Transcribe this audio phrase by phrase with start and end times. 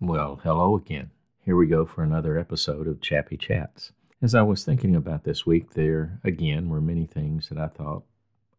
[0.00, 1.10] Well, hello again.
[1.44, 3.90] Here we go for another episode of Chappy Chats.
[4.22, 8.04] As I was thinking about this week, there again were many things that I thought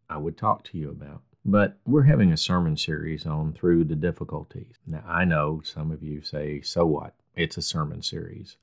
[0.09, 1.21] I would talk to you about.
[1.45, 4.75] But we're having a sermon series on Through the Difficulties.
[4.85, 7.13] Now, I know some of you say, so what?
[7.37, 8.57] It's a sermon series.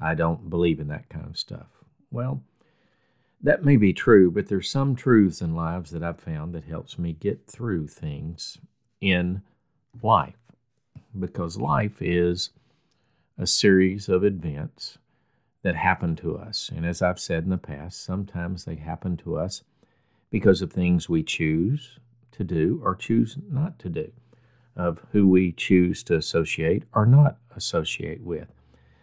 [0.00, 1.84] I don't believe in that kind of stuff.
[2.10, 2.42] Well,
[3.42, 6.98] that may be true, but there's some truths in lives that I've found that helps
[6.98, 8.56] me get through things
[9.02, 9.42] in
[10.02, 10.45] life
[11.18, 12.50] because life is
[13.38, 14.98] a series of events
[15.62, 16.70] that happen to us.
[16.74, 19.62] And as I've said in the past, sometimes they happen to us
[20.30, 21.98] because of things we choose
[22.32, 24.12] to do or choose not to do,
[24.76, 28.48] of who we choose to associate or not associate with.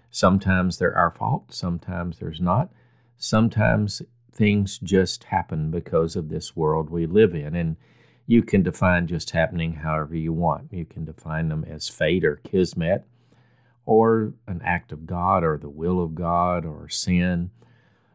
[0.09, 2.69] Sometimes they're our fault, sometimes there's not.
[3.17, 4.01] Sometimes
[4.31, 7.55] things just happen because of this world we live in.
[7.55, 7.77] And
[8.25, 10.71] you can define just happening however you want.
[10.71, 13.05] You can define them as fate or kismet,
[13.85, 17.51] or an act of God, or the will of God, or sin.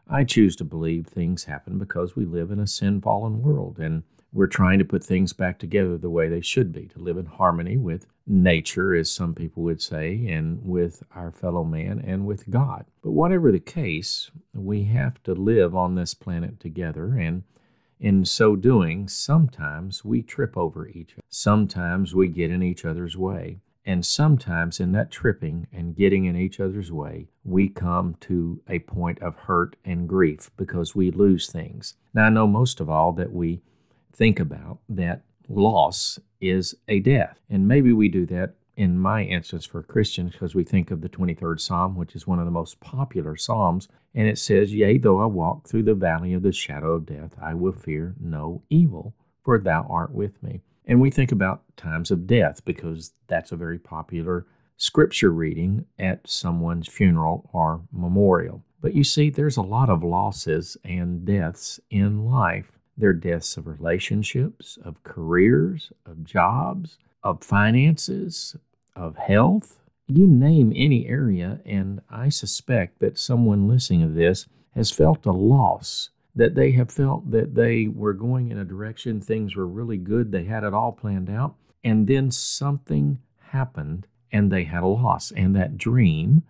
[0.07, 4.03] I choose to believe things happen because we live in a sin fallen world and
[4.31, 7.25] we're trying to put things back together the way they should be, to live in
[7.25, 12.49] harmony with nature, as some people would say, and with our fellow man and with
[12.49, 12.85] God.
[13.01, 17.43] But whatever the case, we have to live on this planet together and
[17.99, 21.21] in so doing, sometimes we trip over each other.
[21.29, 23.59] Sometimes we get in each other's way.
[23.85, 28.79] And sometimes in that tripping and getting in each other's way, we come to a
[28.79, 31.95] point of hurt and grief because we lose things.
[32.13, 33.61] Now, I know most of all that we
[34.13, 37.39] think about that loss is a death.
[37.49, 41.09] And maybe we do that in my instance for Christians because we think of the
[41.09, 43.89] 23rd Psalm, which is one of the most popular Psalms.
[44.15, 47.35] And it says, Yea, though I walk through the valley of the shadow of death,
[47.41, 49.13] I will fear no evil,
[49.43, 50.61] for thou art with me.
[50.85, 56.29] And we think about times of death because that's a very popular scripture reading at
[56.29, 58.63] someone's funeral or memorial.
[58.79, 62.79] But you see, there's a lot of losses and deaths in life.
[62.97, 68.55] There are deaths of relationships, of careers, of jobs, of finances,
[68.99, 74.91] of health, you name any area, and I suspect that someone listening to this has
[74.91, 79.55] felt a loss, that they have felt that they were going in a direction, things
[79.55, 83.19] were really good, they had it all planned out, and then something
[83.51, 85.31] happened and they had a loss.
[85.31, 86.43] And that dream,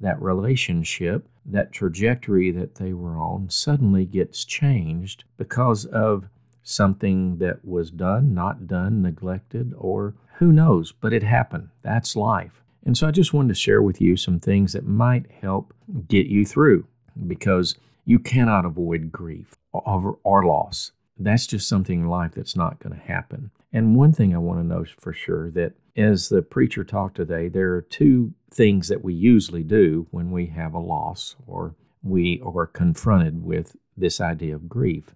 [0.00, 6.28] that relationship, that trajectory that they were on suddenly gets changed because of
[6.70, 11.68] something that was done, not done, neglected, or who knows, but it happened.
[11.82, 12.62] That's life.
[12.84, 15.74] And so I just wanted to share with you some things that might help
[16.08, 16.86] get you through
[17.26, 17.76] because
[18.06, 20.92] you cannot avoid grief or, or loss.
[21.18, 23.50] That's just something in life that's not going to happen.
[23.72, 27.48] And one thing I want to know for sure that as the preacher talked today,
[27.48, 32.40] there are two things that we usually do when we have a loss or we
[32.44, 35.14] are confronted with this idea of grief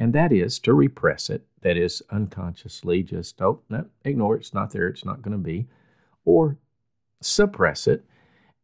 [0.00, 1.44] and that is to repress it.
[1.60, 4.40] That is unconsciously just, oh, no, ignore it.
[4.40, 4.88] It's not there.
[4.88, 5.68] It's not going to be.
[6.24, 6.56] Or
[7.20, 8.06] suppress it.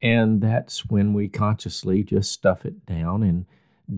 [0.01, 3.45] And that's when we consciously just stuff it down and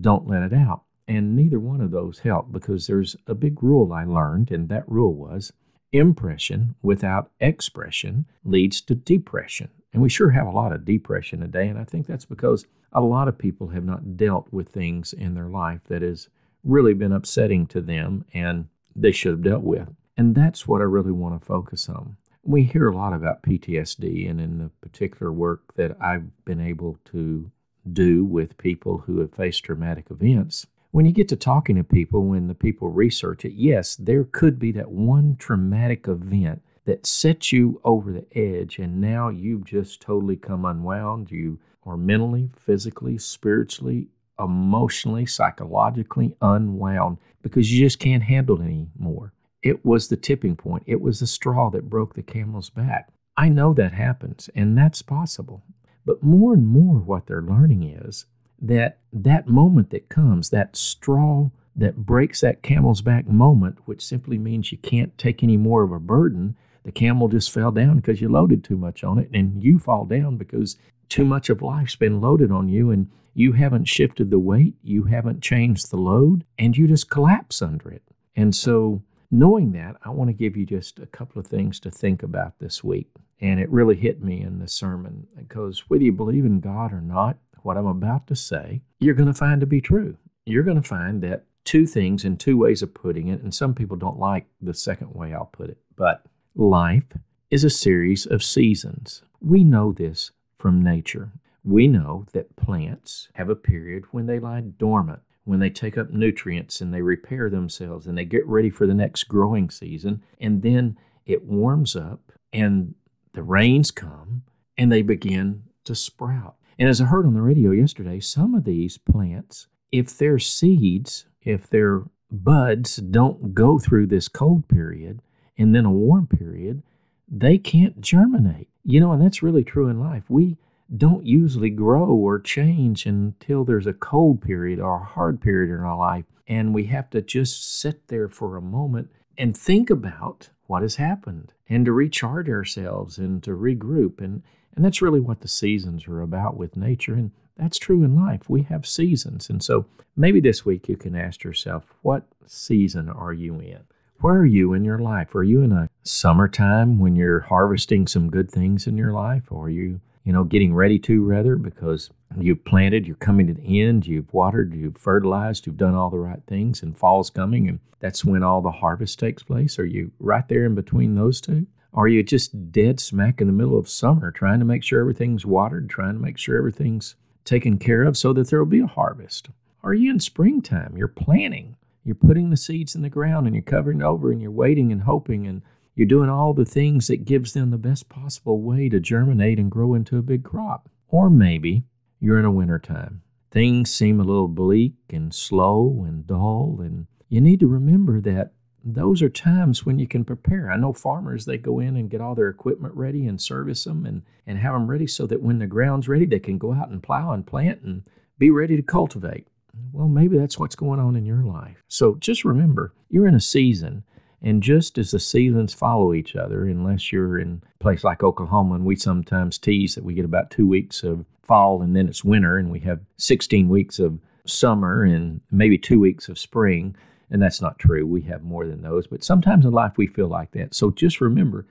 [0.00, 0.82] don't let it out.
[1.06, 4.88] And neither one of those help because there's a big rule I learned, and that
[4.88, 5.52] rule was
[5.92, 9.70] impression without expression leads to depression.
[9.92, 11.68] And we sure have a lot of depression today.
[11.68, 15.34] And I think that's because a lot of people have not dealt with things in
[15.34, 16.28] their life that is
[16.68, 19.88] really been upsetting to them and they should have dealt with.
[20.16, 22.16] And that's what I really want to focus on.
[22.42, 26.98] We hear a lot about PTSD, and in the particular work that I've been able
[27.06, 27.50] to
[27.92, 32.24] do with people who have faced traumatic events, when you get to talking to people,
[32.24, 37.52] when the people research it, yes, there could be that one traumatic event that sets
[37.52, 41.30] you over the edge, and now you've just totally come unwound.
[41.30, 44.08] You are mentally, physically, spiritually,
[44.38, 49.32] emotionally, psychologically unwound because you just can't handle it anymore.
[49.62, 50.84] It was the tipping point.
[50.86, 53.10] It was the straw that broke the camel's back.
[53.36, 55.62] I know that happens, and that's possible.
[56.04, 58.26] But more and more, what they're learning is
[58.60, 64.38] that that moment that comes, that straw that breaks that camel's back moment, which simply
[64.38, 68.20] means you can't take any more of a burden, the camel just fell down because
[68.20, 70.76] you loaded too much on it, and you fall down because
[71.08, 75.04] too much of life's been loaded on you, and you haven't shifted the weight, you
[75.04, 78.02] haven't changed the load, and you just collapse under it.
[78.34, 81.90] And so, knowing that, I want to give you just a couple of things to
[81.90, 83.10] think about this week.
[83.40, 87.00] And it really hit me in the sermon because whether you believe in God or
[87.00, 90.16] not, what I'm about to say, you're going to find to be true.
[90.44, 93.74] You're going to find that two things and two ways of putting it, and some
[93.74, 96.24] people don't like the second way I'll put it, but
[96.54, 97.04] life
[97.50, 99.22] is a series of seasons.
[99.40, 101.32] We know this from nature.
[101.64, 106.10] We know that plants have a period when they lie dormant, when they take up
[106.10, 110.22] nutrients and they repair themselves and they get ready for the next growing season.
[110.40, 112.94] And then it warms up and
[113.32, 114.42] the rains come
[114.76, 116.56] and they begin to sprout.
[116.78, 121.26] And as I heard on the radio yesterday, some of these plants, if their seeds,
[121.42, 125.20] if their buds don't go through this cold period
[125.56, 126.82] and then a warm period,
[127.30, 128.68] they can't germinate.
[128.84, 130.24] You know, and that's really true in life.
[130.28, 130.56] We
[130.96, 135.84] don't usually grow or change until there's a cold period or a hard period in
[135.84, 136.24] our life.
[136.46, 140.96] And we have to just sit there for a moment and think about what has
[140.96, 144.20] happened and to recharge ourselves and to regroup.
[144.20, 144.42] And,
[144.74, 147.12] and that's really what the seasons are about with nature.
[147.12, 148.48] And that's true in life.
[148.48, 149.50] We have seasons.
[149.50, 149.84] And so
[150.16, 153.80] maybe this week you can ask yourself, what season are you in?
[154.20, 155.34] Where are you in your life?
[155.34, 159.44] Are you in a summertime when you're harvesting some good things in your life?
[159.50, 163.54] Or are you you know, getting ready to rather because you've planted, you're coming to
[163.54, 167.66] the end, you've watered, you've fertilized, you've done all the right things, and fall's coming,
[167.66, 169.78] and that's when all the harvest takes place.
[169.78, 171.66] Are you right there in between those two?
[171.94, 175.46] Are you just dead smack in the middle of summer trying to make sure everything's
[175.46, 177.16] watered, trying to make sure everything's
[177.46, 179.48] taken care of so that there will be a harvest?
[179.82, 180.94] Are you in springtime?
[180.94, 181.76] You're planting.
[182.08, 185.02] You're putting the seeds in the ground and you're covering over and you're waiting and
[185.02, 185.60] hoping and
[185.94, 189.70] you're doing all the things that gives them the best possible way to germinate and
[189.70, 190.88] grow into a big crop.
[191.08, 191.82] Or maybe
[192.18, 193.20] you're in a winter time.
[193.50, 198.54] Things seem a little bleak and slow and dull, and you need to remember that
[198.82, 200.70] those are times when you can prepare.
[200.70, 204.06] I know farmers, they go in and get all their equipment ready and service them
[204.06, 206.88] and, and have them ready so that when the ground's ready, they can go out
[206.88, 208.04] and plow and plant and
[208.38, 209.46] be ready to cultivate.
[209.92, 211.82] Well, maybe that's what's going on in your life.
[211.88, 214.04] So just remember, you're in a season
[214.40, 218.76] and just as the seasons follow each other, unless you're in a place like Oklahoma,
[218.76, 222.22] and we sometimes tease that we get about two weeks of fall and then it's
[222.24, 226.94] winter, and we have 16 weeks of summer and maybe two weeks of spring.
[227.30, 228.06] And that's not true.
[228.06, 229.06] We have more than those.
[229.06, 230.74] But sometimes in life we feel like that.
[230.74, 231.66] So just remember,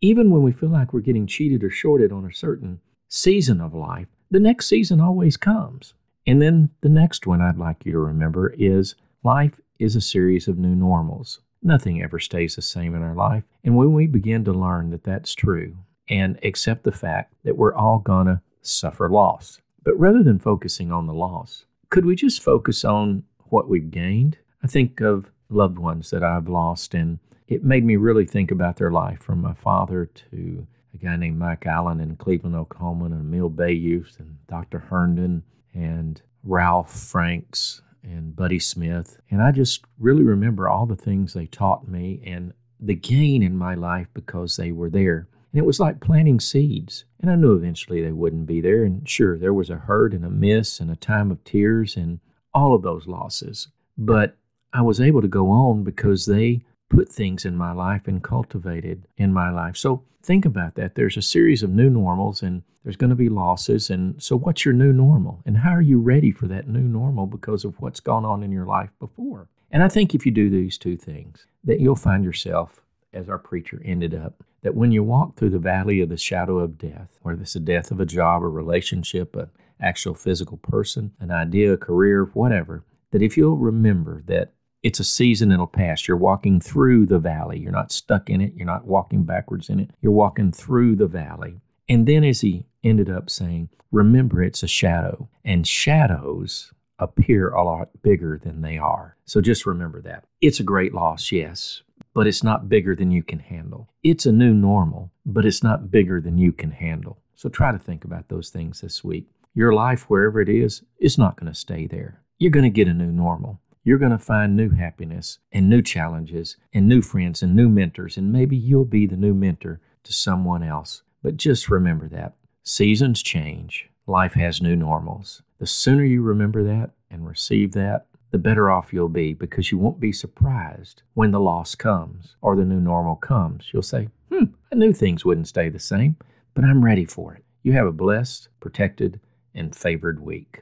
[0.00, 3.74] even when we feel like we're getting cheated or shorted on a certain season of
[3.74, 5.94] life, the next season always comes.
[6.28, 8.94] And then the next one I'd like you to remember is
[9.24, 11.40] life is a series of new normals.
[11.62, 13.44] Nothing ever stays the same in our life.
[13.64, 17.74] And when we begin to learn that that's true and accept the fact that we're
[17.74, 22.42] all going to suffer loss, but rather than focusing on the loss, could we just
[22.42, 24.36] focus on what we've gained?
[24.62, 28.76] I think of loved ones that I've lost, and it made me really think about
[28.76, 33.14] their life from my father to a guy named Mike Allen in Cleveland, Oklahoma, and
[33.14, 34.78] Emil Bayouth, and Dr.
[34.78, 35.42] Herndon,
[35.74, 39.18] and Ralph Franks, and Buddy Smith.
[39.30, 43.56] And I just really remember all the things they taught me and the gain in
[43.56, 45.28] my life because they were there.
[45.52, 47.04] And it was like planting seeds.
[47.20, 48.84] And I knew eventually they wouldn't be there.
[48.84, 52.20] And sure, there was a hurt and a miss and a time of tears and
[52.54, 53.68] all of those losses.
[53.96, 54.36] But
[54.72, 59.06] I was able to go on because they put things in my life and cultivated
[59.16, 59.76] in my life.
[59.76, 60.94] So think about that.
[60.94, 63.90] There's a series of new normals and there's going to be losses.
[63.90, 65.42] And so, what's your new normal?
[65.44, 68.52] And how are you ready for that new normal because of what's gone on in
[68.52, 69.48] your life before?
[69.70, 72.80] And I think if you do these two things, that you'll find yourself,
[73.12, 76.58] as our preacher ended up, that when you walk through the valley of the shadow
[76.58, 81.12] of death, whether it's the death of a job, a relationship, an actual physical person,
[81.20, 86.06] an idea, a career, whatever, that if you'll remember that it's a season that'll pass.
[86.06, 87.58] You're walking through the valley.
[87.58, 88.54] You're not stuck in it.
[88.54, 89.90] You're not walking backwards in it.
[90.00, 91.60] You're walking through the valley.
[91.88, 97.64] And then, as he ended up saying, remember it's a shadow, and shadows appear a
[97.64, 99.16] lot bigger than they are.
[99.24, 100.24] So just remember that.
[100.40, 101.82] It's a great loss, yes,
[102.14, 103.88] but it's not bigger than you can handle.
[104.02, 107.18] It's a new normal, but it's not bigger than you can handle.
[107.34, 109.28] So try to think about those things this week.
[109.54, 112.20] Your life, wherever it is, is not going to stay there.
[112.38, 115.80] You're going to get a new normal you're going to find new happiness and new
[115.80, 120.12] challenges and new friends and new mentors, and maybe you'll be the new mentor to
[120.12, 121.00] someone else.
[121.22, 125.40] But just remember that seasons change, life has new normals.
[125.58, 129.78] The sooner you remember that and receive that, the better off you'll be because you
[129.78, 133.70] won't be surprised when the loss comes or the new normal comes.
[133.72, 136.16] You'll say, hmm, I knew things wouldn't stay the same,
[136.52, 137.42] but I'm ready for it.
[137.62, 139.18] You have a blessed, protected,
[139.54, 140.60] and favored week.